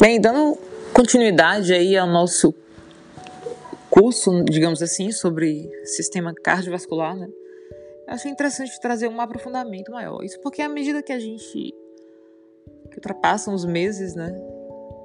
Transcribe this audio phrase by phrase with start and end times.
[0.00, 0.56] Bem, dando
[0.94, 2.54] continuidade aí ao nosso
[3.90, 7.28] curso, digamos assim, sobre sistema cardiovascular, né?
[8.08, 10.24] Eu achei interessante trazer um aprofundamento maior.
[10.24, 11.74] Isso porque à medida que a gente
[12.90, 14.32] que ultrapassam os meses, né?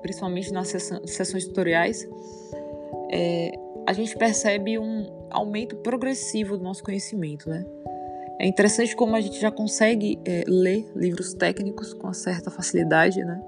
[0.02, 2.08] Principalmente nas sessões tutoriais,
[3.12, 3.52] é,
[3.86, 7.66] a gente percebe um aumento progressivo do nosso conhecimento, né?
[8.40, 13.42] É interessante como a gente já consegue é, ler livros técnicos com certa facilidade, né?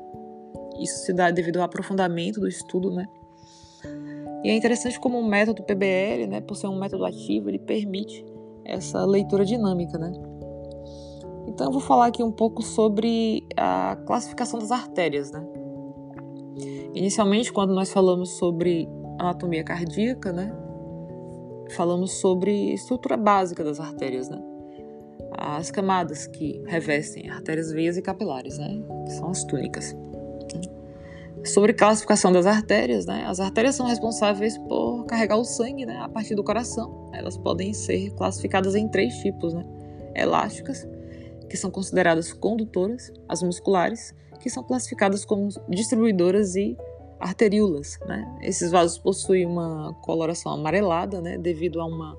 [0.79, 3.07] Isso se dá devido ao aprofundamento do estudo, né?
[4.43, 8.23] E é interessante como o método PBL, né, por ser um método ativo, ele permite
[8.63, 10.11] essa leitura dinâmica, né?
[11.47, 15.45] Então eu vou falar aqui um pouco sobre a classificação das artérias, né?
[16.93, 18.87] Inicialmente, quando nós falamos sobre
[19.19, 20.53] anatomia cardíaca, né,
[21.71, 24.41] falamos sobre estrutura básica das artérias, né?
[25.37, 28.81] As camadas que revestem artérias, veias e capilares, né?
[29.05, 29.95] Que são as túnicas.
[31.43, 33.23] Sobre classificação das artérias, né?
[33.25, 35.97] As artérias são responsáveis por carregar o sangue, né?
[36.01, 37.09] A partir do coração.
[37.13, 39.65] Elas podem ser classificadas em três tipos, né?
[40.15, 40.87] Elásticas,
[41.49, 46.75] que são consideradas condutoras, as musculares, que são classificadas como distribuidoras e
[47.19, 48.37] arteríolas, né?
[48.41, 51.37] Esses vasos possuem uma coloração amarelada, né?
[51.37, 52.17] Devido a uma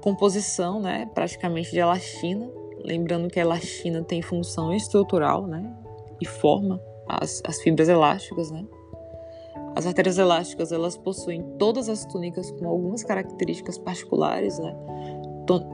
[0.00, 1.10] composição, né?
[1.14, 2.50] Praticamente de elastina.
[2.82, 5.76] Lembrando que a elastina tem função estrutural, né?
[6.20, 6.80] E forma
[7.20, 8.64] as, as fibras elásticas, né?
[9.74, 14.76] As artérias elásticas elas possuem todas as túnicas com algumas características particulares, né?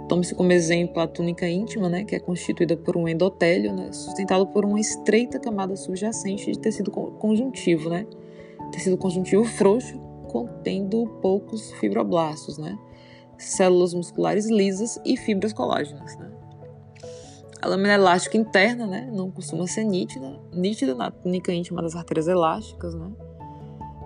[0.08, 4.46] Tome-se como exemplo a túnica íntima, né, que é constituída por um endotélio, né, sustentado
[4.46, 8.06] por uma estreita camada subjacente de tecido conjuntivo, né,
[8.72, 12.78] tecido conjuntivo frouxo, contendo poucos fibroblastos, né,
[13.36, 16.35] células musculares lisas e fibras colágenas, né.
[17.62, 22.28] A lâmina elástica interna, né, não costuma ser nítida, nítida na túnica íntima das artérias
[22.28, 23.10] elásticas, né.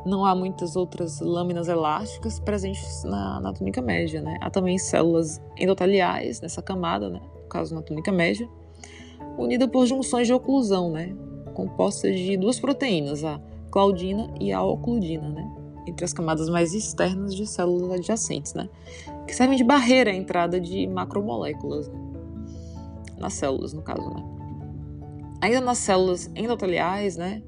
[0.07, 4.39] Não há muitas outras lâminas elásticas presentes na, na túnica média, né.
[4.41, 8.49] Há também células endoteliais nessa camada, né, no caso na túnica média,
[9.37, 11.15] unida por junções de oclusão, né,
[11.53, 13.41] compostas de duas proteínas, a
[13.71, 15.51] claudina e a ocludina, né,
[15.89, 18.69] entre as camadas mais externas de células adjacentes, né,
[19.27, 21.89] que servem de barreira à entrada de macromoléculas.
[21.89, 22.10] Né
[23.21, 24.23] nas células, no caso, né?
[25.41, 27.43] Ainda nas células endoteliais, né?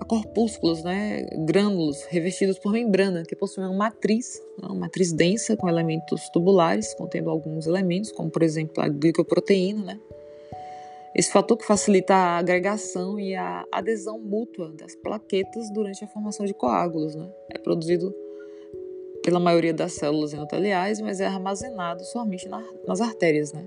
[0.00, 1.26] Há corpúsculos, né?
[1.44, 4.68] Grânulos revestidos por membrana que possuem uma matriz, né?
[4.68, 10.00] uma matriz densa com elementos tubulares, contendo alguns elementos, como por exemplo a glicoproteína, né?
[11.14, 16.46] Esse fator que facilita a agregação e a adesão mútua das plaquetas durante a formação
[16.46, 17.30] de coágulos, né?
[17.50, 18.14] É produzido
[19.22, 22.48] pela maioria das células endoteliais, mas é armazenado somente
[22.86, 23.64] nas artérias, né?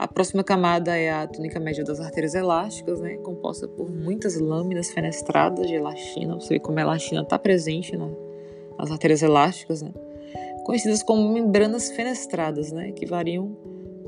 [0.00, 4.90] A próxima camada é a túnica média das artérias elásticas, né, composta por muitas lâminas
[4.90, 6.36] fenestradas de elastina.
[6.36, 8.08] Você vê como a elastina está presente na,
[8.78, 9.92] nas artérias elásticas, né,
[10.64, 13.54] conhecidas como membranas fenestradas, né, que variam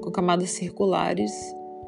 [0.00, 1.30] com camadas circulares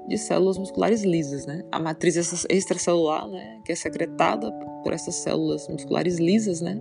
[0.06, 1.47] de células musculares lisas.
[1.47, 1.65] Né.
[1.72, 6.78] A matriz extracelular, né, que é secretada por essas células musculares lisas, né,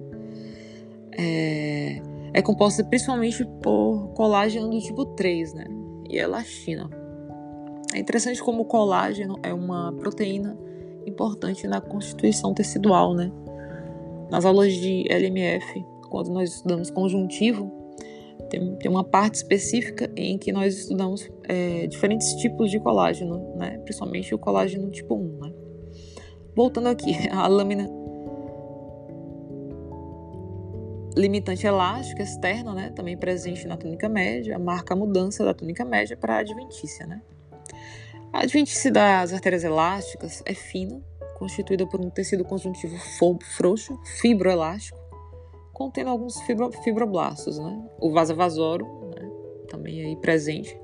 [1.18, 2.02] é,
[2.34, 5.66] é composta principalmente por colágeno do tipo 3 né,
[6.10, 7.02] e elastina.
[7.94, 10.58] É interessante como o colágeno é uma proteína
[11.06, 13.32] importante na constituição tecidual, né?
[14.32, 17.72] Nas aulas de LMF, quando nós estudamos conjuntivo,
[18.50, 23.78] tem, tem uma parte específica em que nós estudamos é, diferentes tipos de colágeno, né?
[23.80, 25.54] Principalmente o colágeno tipo 1, né?
[26.56, 27.88] Voltando aqui, a lâmina
[31.16, 36.18] limitante elástica externa, né, também presente na túnica média, marca a mudança da túnica média
[36.18, 37.22] para a adventícia, né?
[38.34, 41.00] A adventice das artérias elásticas é fina,
[41.38, 42.98] constituída por um tecido conjuntivo
[43.56, 44.98] frouxo, fibroelástico,
[45.72, 47.60] contendo alguns fibro, fibroblastos.
[47.60, 47.80] Né?
[48.00, 48.86] O vasovasoro,
[49.16, 49.30] né,
[49.70, 50.76] também aí presente,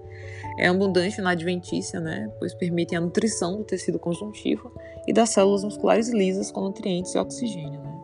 [0.60, 4.72] é abundante na adventícia, né, pois permitem a nutrição do tecido conjuntivo
[5.08, 7.82] e das células musculares lisas com nutrientes e oxigênio.
[7.82, 8.00] Né?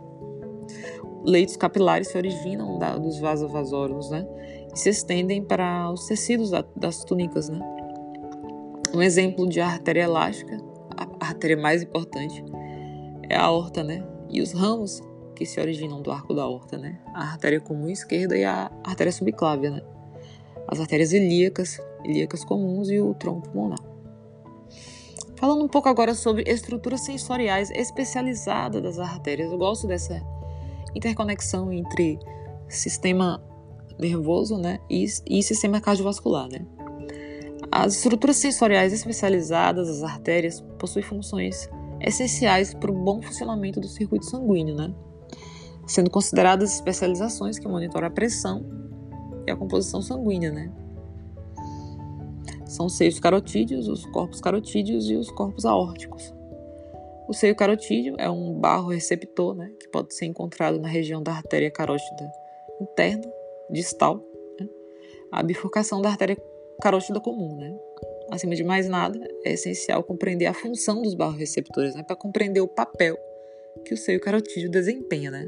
[1.24, 4.26] Leitos capilares se originam da, dos vasovasoros né,
[4.74, 7.48] e se estendem para os tecidos da, das túnicas.
[7.48, 7.75] Né?
[8.96, 10.58] Um exemplo de artéria elástica,
[10.96, 12.42] a artéria mais importante,
[13.30, 14.08] é a aorta, né?
[14.30, 15.02] E os ramos
[15.36, 16.98] que se originam do arco da aorta, né?
[17.14, 19.82] A artéria comum esquerda e a artéria subclávia, né?
[20.66, 23.80] As artérias ilíacas, ilíacas comuns e o tronco pulmonar.
[25.36, 30.22] Falando um pouco agora sobre estruturas sensoriais especializadas das artérias, eu gosto dessa
[30.96, 32.18] interconexão entre
[32.70, 33.44] sistema
[34.00, 36.66] nervoso, né, e, e sistema cardiovascular, né?
[37.78, 41.68] As estruturas sensoriais especializadas das artérias possuem funções
[42.00, 44.96] essenciais para o bom funcionamento do circuito sanguíneo, né?
[45.86, 48.66] Sendo consideradas especializações que monitoram a pressão
[49.46, 50.72] e a composição sanguínea, né?
[52.66, 56.34] São os seios carotídeos, os corpos carotídeos e os corpos aórticos.
[57.28, 61.34] O seio carotídeo é um barro receptor, né, que pode ser encontrado na região da
[61.34, 62.32] artéria carótida
[62.80, 63.30] interna,
[63.70, 64.24] distal,
[64.62, 64.66] né,
[65.30, 66.38] a bifurcação da artéria
[66.82, 67.76] carótida comum, né.
[68.32, 72.62] Acima de mais nada, é essencial compreender a função dos barros receptores, né, para compreender
[72.62, 73.18] o papel
[73.86, 75.48] que o seio carotídeo desempenha, né.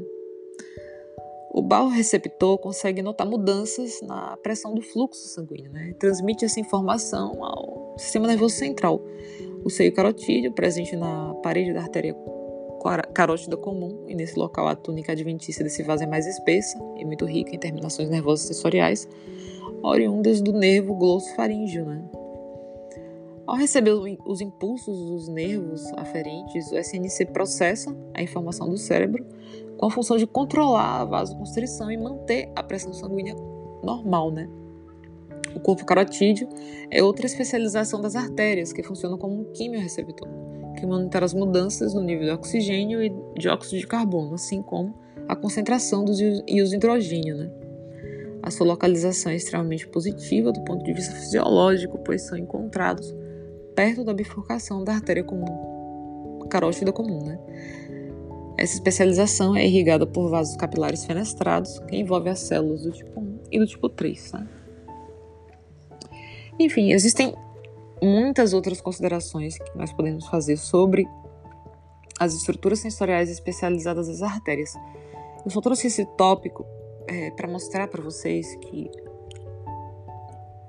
[1.50, 5.94] O barro receptor consegue notar mudanças na pressão do fluxo sanguíneo, né?
[5.98, 9.02] Transmite essa informação ao sistema nervoso central.
[9.64, 12.14] O seio carotídeo, presente na parede da artéria
[13.12, 17.24] carótida comum, e nesse local a túnica adventícia desse vaso é mais espessa e muito
[17.24, 19.08] rica em terminações nervosas sensoriais,
[19.82, 22.04] oriundas do nervo glossofaríngeo, né?
[23.46, 23.92] Ao receber
[24.26, 29.24] os impulsos dos nervos aferentes, o SNC processa a informação do cérebro
[29.78, 33.34] com a função de controlar a vasoconstrição e manter a pressão sanguínea
[33.82, 34.50] normal, né?
[35.54, 36.46] O corpo carotídeo
[36.90, 40.28] é outra especialização das artérias, que funcionam como um quimiorreceptor,
[40.76, 44.94] que monitora as mudanças no nível de oxigênio e dióxido de carbono, assim como
[45.26, 47.50] a concentração dos íons hidrogênio, né?
[48.42, 53.14] A sua localização é extremamente positiva do ponto de vista fisiológico, pois são encontrados
[53.74, 57.38] perto da bifurcação da artéria comum, carótida comum, né?
[58.58, 63.38] Essa especialização é irrigada por vasos capilares fenestrados, que envolve as células do tipo 1
[63.52, 64.32] e do tipo 3.
[64.32, 64.48] Né?
[66.58, 67.36] Enfim, existem
[68.02, 71.06] muitas outras considerações que nós podemos fazer sobre
[72.18, 74.74] as estruturas sensoriais especializadas das artérias.
[75.44, 76.66] Eu só trouxe esse tópico
[77.08, 78.90] é, para mostrar para vocês que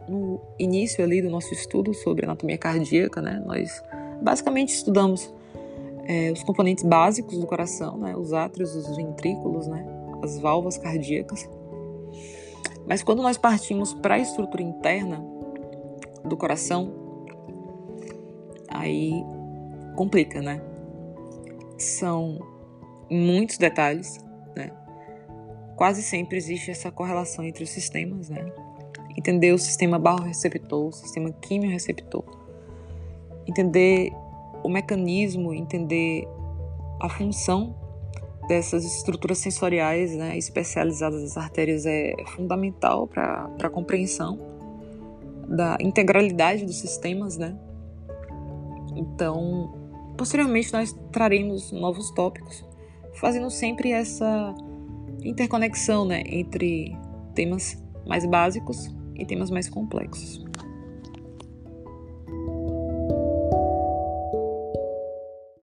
[0.08, 3.84] no início ali do nosso estudo sobre anatomia cardíaca, né, nós
[4.22, 5.32] basicamente estudamos
[6.08, 9.86] é, os componentes básicos do coração, né, os átrios, os ventrículos, né,
[10.24, 11.48] as válvulas cardíacas.
[12.88, 15.24] Mas quando nós partimos para a estrutura interna
[16.26, 16.92] do coração,
[18.68, 19.24] aí
[19.96, 20.62] complica, né?
[21.78, 22.40] São
[23.10, 24.18] muitos detalhes,
[24.56, 24.72] né?
[25.80, 28.52] Quase sempre existe essa correlação entre os sistemas, né?
[29.18, 32.22] Entender o sistema barro-receptor, o sistema quimio-receptor.
[33.48, 34.12] Entender
[34.62, 36.28] o mecanismo, entender
[37.00, 37.74] a função
[38.50, 44.38] dessas estruturas sensoriais né, especializadas das artérias é fundamental para a compreensão
[45.48, 47.58] da integralidade dos sistemas, né?
[48.98, 49.74] Então,
[50.18, 52.66] posteriormente nós traremos novos tópicos,
[53.14, 54.54] fazendo sempre essa
[55.24, 56.96] interconexão, né, entre
[57.36, 60.46] temas mais básicos e temas mais complexos.